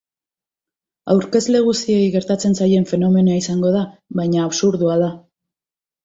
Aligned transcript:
Aurkezle 1.15 1.59
guztiei 1.65 2.07
gertatzen 2.15 2.57
zaien 2.59 2.87
fenomenoa 2.91 3.35
izango 3.41 3.73
da, 3.75 3.83
baina 4.21 4.41
absurdua 4.47 4.97
da. 5.03 5.11